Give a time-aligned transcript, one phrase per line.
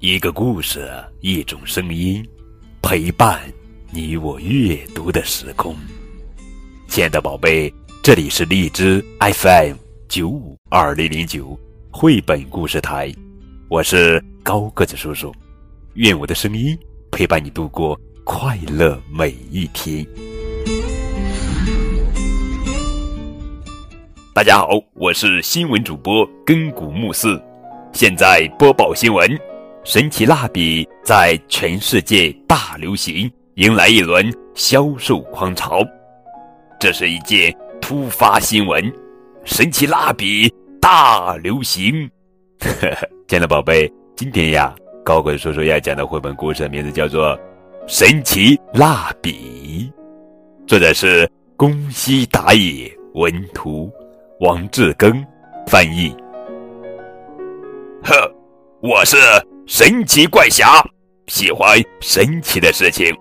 [0.00, 2.26] 一个故事，一种声音，
[2.80, 3.38] 陪伴
[3.90, 5.76] 你我阅读的时空。
[6.88, 7.70] 亲爱的宝贝，
[8.02, 9.76] 这里是荔枝 FM
[10.08, 11.54] 九五二零零九
[11.90, 13.12] 绘本故事台，
[13.68, 15.30] 我是高个子叔叔。
[15.96, 16.74] 愿我的声音
[17.12, 17.94] 陪伴你度过
[18.24, 20.02] 快乐每一天。
[24.32, 27.38] 大家好，我是新闻主播根古木寺，
[27.92, 29.49] 现在播报新闻。
[29.82, 35.80] 神奇蜡笔在全世界大流行，迎来一轮销售狂潮。
[36.78, 38.92] 这是一件突发新闻，
[39.44, 40.52] 神奇蜡笔
[40.82, 42.08] 大流行。
[43.26, 47.34] 亲爱的宝贝，今天呀，高鬼叔叔要讲的绘本故事名字叫做
[47.86, 49.90] 《神奇蜡笔》，
[50.68, 53.90] 作者是宫西达也，文图
[54.40, 55.24] 王志庚
[55.66, 56.14] 翻译。
[58.04, 58.30] 呵，
[58.82, 59.16] 我是。
[59.72, 60.84] 神奇怪侠
[61.28, 63.16] 喜欢神奇的事情，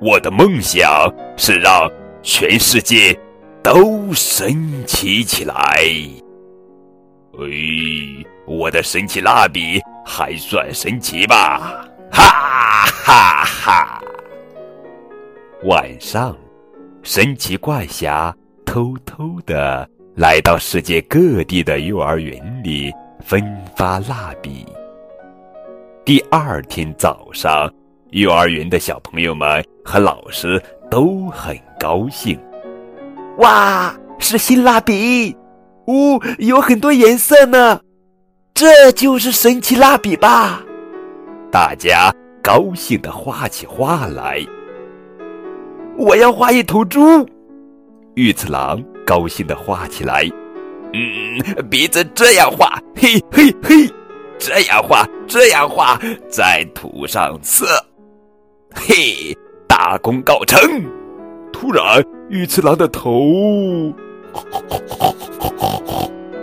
[0.00, 1.90] 我的梦想是让
[2.22, 3.12] 全世界
[3.64, 5.54] 都神奇起来。
[7.32, 11.84] 哎，我的神奇蜡笔还算神奇吧？
[12.12, 14.00] 哈哈哈！
[15.64, 16.38] 晚上，
[17.02, 18.32] 神奇怪侠
[18.64, 22.88] 偷偷的来到世界各地的幼儿园里
[23.20, 23.42] 分
[23.76, 24.64] 发蜡笔。
[26.04, 27.72] 第二天早上，
[28.10, 32.36] 幼儿园的小朋友们和老师都很高兴。
[33.38, 35.36] 哇，是新蜡笔！
[35.86, 37.80] 呜，有很多颜色呢，
[38.52, 40.60] 这就是神奇蜡笔吧？
[41.52, 44.44] 大家高兴地画起画来。
[45.96, 47.00] 我要画一头猪。
[48.16, 50.28] 玉次郎高兴地画起来。
[50.94, 53.88] 嗯，鼻子这样画，嘿嘿嘿。
[54.38, 57.64] 这样画，这样画，再涂上色，
[58.74, 59.34] 嘿，
[59.66, 60.60] 大功告成！
[61.50, 63.90] 突然，玉次郎的头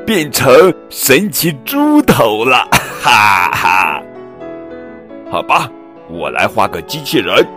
[0.07, 2.67] 变成神奇猪头了，
[2.99, 4.01] 哈哈！
[5.29, 5.69] 好吧，
[6.09, 7.47] 我来画个机器人。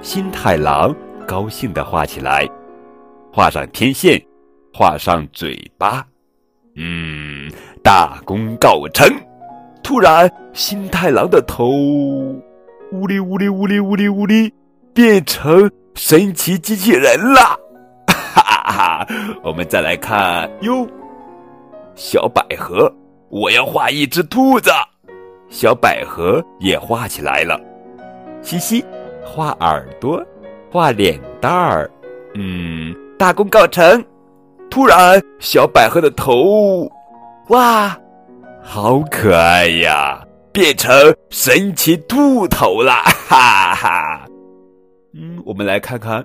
[0.00, 2.48] 新太郎高兴地画起来，
[3.30, 4.18] 画上天线，
[4.72, 6.02] 画上嘴巴，
[6.76, 7.52] 嗯，
[7.82, 9.06] 大功告成。
[9.90, 11.66] 突然，新太郎的头
[12.92, 14.54] 呜哩呜哩呜哩呜哩呜哩，
[14.94, 17.58] 变成神奇机器人了！
[18.06, 18.40] 哈
[18.70, 19.06] 哈，
[19.42, 20.86] 我们再来看哟，
[21.96, 22.88] 小百合，
[23.30, 24.70] 我要画一只兔子，
[25.48, 27.60] 小百合也画起来了。
[28.42, 28.84] 嘻嘻，
[29.24, 30.24] 画耳朵，
[30.70, 31.90] 画脸蛋儿，
[32.36, 34.04] 嗯，大功告成。
[34.70, 36.88] 突然，小百合的头，
[37.48, 37.98] 哇！
[38.62, 40.24] 好可爱呀！
[40.52, 40.92] 变成
[41.30, 42.92] 神奇兔头了，
[43.28, 44.26] 哈哈。
[45.14, 46.24] 嗯，我们来看看，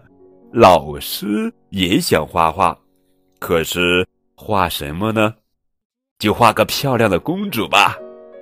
[0.51, 2.77] 老师也想画画，
[3.39, 5.33] 可是画什么呢？
[6.19, 7.97] 就画个漂亮的公主吧，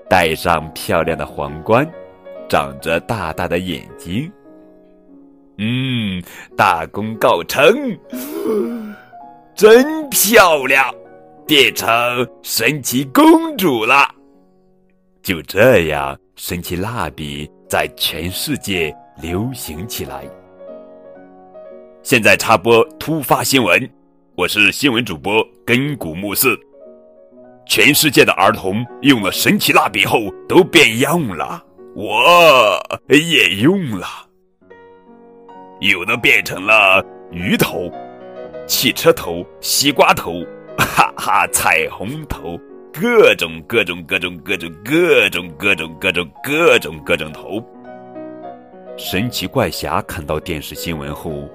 [0.09, 1.89] 戴上漂亮的皇冠，
[2.47, 4.31] 长着大大的眼睛。
[5.57, 6.21] 嗯，
[6.57, 7.65] 大功告成，
[9.55, 10.93] 真漂亮。
[11.55, 11.87] 变成
[12.41, 14.09] 神奇公主了，
[15.21, 18.91] 就这样，神奇蜡笔在全世界
[19.21, 20.27] 流行起来。
[22.01, 23.87] 现在插播突发新闻，
[24.35, 26.59] 我是新闻主播根古木寺。
[27.67, 31.63] 全世界的儿童用了神奇蜡笔后都变样了，
[31.93, 34.07] 我也用了，
[35.81, 37.91] 有的变成了鱼头、
[38.65, 40.43] 汽车头、西瓜头。
[41.25, 42.59] 哈，彩虹头，
[42.91, 47.63] 各种各种各种各种各种各种各种各种各种头。
[48.97, 51.49] 神奇怪侠看到电视新闻后，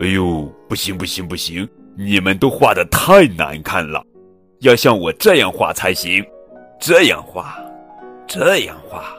[0.00, 4.02] 哎呦，不行不行不行，你们都画的太难看了，
[4.60, 6.24] 要像我这样画才行，
[6.80, 7.62] 这样画，
[8.26, 9.14] 这样画。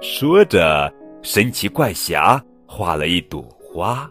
[0.00, 0.92] 说着，
[1.22, 3.42] 神奇怪侠画了一朵
[3.72, 4.10] 花，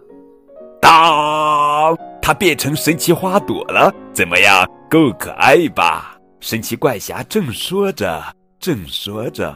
[0.81, 2.10] 当。
[2.21, 4.67] 它变成神奇花朵了，怎么样？
[4.89, 6.17] 够可爱吧？
[6.39, 8.23] 神奇怪侠正说着，
[8.59, 9.55] 正说着，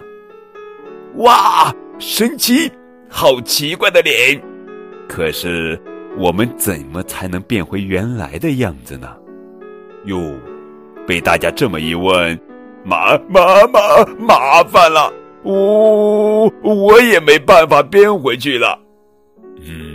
[1.17, 2.71] 哇，神奇，
[3.09, 4.41] 好奇怪的脸！
[5.07, 5.79] 可是
[6.17, 9.15] 我们怎么才能变回原来的样子呢？
[10.05, 10.19] 哟，
[11.07, 12.39] 被大家这么一问，
[12.83, 13.79] 麻麻麻
[14.17, 15.11] 麻烦了，
[15.43, 18.79] 呜我也没办法变回去了。
[19.59, 19.94] 嗯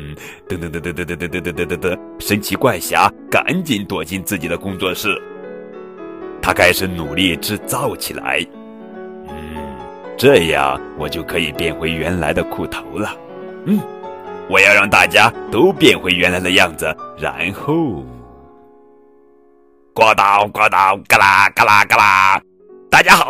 [0.51, 1.99] 噔噔噔噔噔噔噔噔噔噔噔！
[2.19, 5.17] 神奇怪侠赶紧躲进自己的工作室，
[6.43, 8.45] 他开始努力制造起来。
[9.29, 9.33] 嗯，
[10.19, 13.17] 这样我就可以变回原来的裤头了。
[13.67, 13.79] 嗯，
[14.49, 18.05] 我要让大家都变回原来的样子，然后，
[19.95, 22.43] 呱嗒呱嗒，嘎啦嘎啦嘎啦！
[22.91, 23.25] 大家好，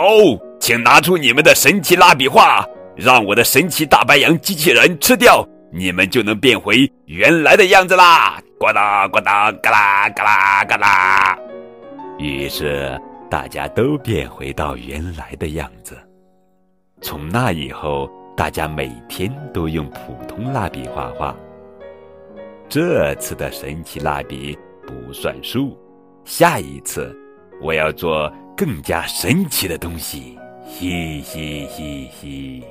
[0.59, 2.65] 请拿出你们的神奇蜡笔画，
[2.97, 8.41] 让我的神奇大白羊机器人吃掉，你们就能变回原来的样子啦！
[8.59, 11.39] 呱嗒呱嗒，嘎啦嘎啦嘎啦！
[12.19, 13.01] 于是
[13.31, 15.97] 大家都变回到原来的样子。
[17.01, 21.35] 从那以后，大家每天都用普通蜡笔画画。
[22.69, 25.79] 这次的神奇蜡笔不算数，
[26.25, 27.17] 下一次
[27.61, 28.33] 我要做。
[28.57, 30.39] 更加神奇的东西，
[30.69, 32.63] 嘻嘻嘻嘻！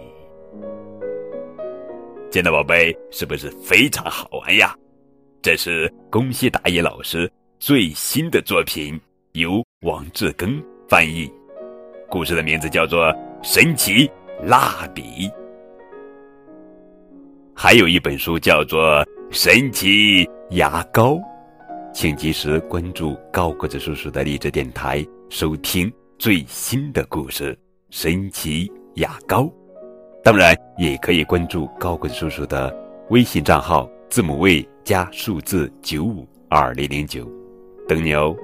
[2.30, 4.76] 见到宝贝是不是非常好玩呀？
[5.42, 9.00] 这是宫西达也老师最新的作品，
[9.32, 11.28] 由王志庚翻译。
[12.08, 13.06] 故事的名字叫做
[13.42, 14.10] 《神奇
[14.44, 15.28] 蜡笔》。
[17.56, 21.14] 还有一本书叫做《神奇牙膏》，
[21.92, 25.04] 请及时关注高个子叔叔的励志电台。
[25.30, 27.54] 收听最新的故事
[27.90, 29.44] 《神奇牙膏》，
[30.24, 32.76] 当然也可以关注高滚叔叔的
[33.10, 37.28] 微信账号，字母 V 加数字九五二零零九，
[37.88, 38.36] 等你哦。